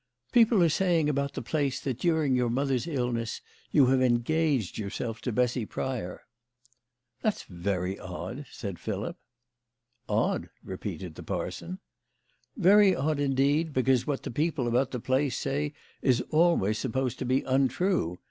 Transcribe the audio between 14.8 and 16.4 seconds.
the place say is